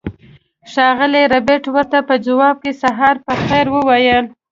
[0.71, 4.25] ښاغلي ربیټ ورته په ځواب کې سهار په خیر وویل